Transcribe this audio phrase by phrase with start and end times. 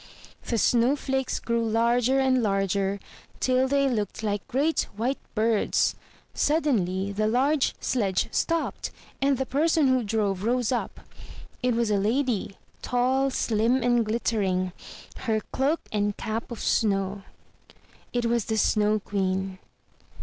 [0.47, 2.99] The snow flakes grew larger and larger,
[3.39, 5.93] till they looked like great white birds.
[6.33, 8.89] Suddenly the large sledge stopped,
[9.21, 11.01] and the person who drove rose up.
[11.61, 14.71] It was a lady, tall, slim and glit tering,
[15.27, 17.21] her cloak and cap of snow.
[18.11, 19.59] It was the Snow Queen.